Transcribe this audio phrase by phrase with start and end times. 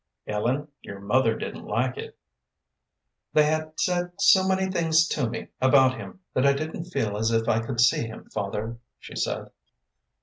[0.25, 2.17] "Ellen, your mother didn't like it."
[3.33, 7.29] "They had said so many things to me about him that I didn't feel as
[7.29, 9.51] if I could see him, father," she said.